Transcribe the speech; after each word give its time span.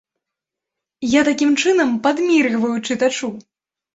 Я 1.09 1.21
такім 1.27 1.51
чынам 1.65 1.91
падміргваю 2.07 2.73
чытачу. 2.87 3.27